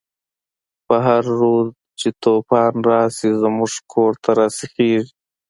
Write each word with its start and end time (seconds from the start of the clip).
په 0.87 0.95
هر 1.05 1.23
رود 1.39 1.67
چی 1.99 2.09
توفان 2.23 2.73
راشی، 2.87 3.29
زمونږ 3.41 3.71
کور 3.91 4.13
ته 4.23 4.29
راسیخیږی 4.39 5.01